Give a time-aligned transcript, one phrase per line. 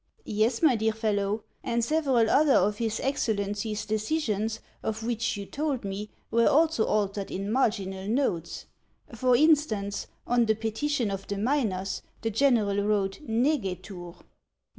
[0.41, 5.45] "Yes, my dear fellow; and several other of his Excel lency's decisions of which you
[5.45, 8.65] told me, were also altered in marginal notes.
[9.13, 14.15] For instance, on the petition of the miners, the general wrote, negetur."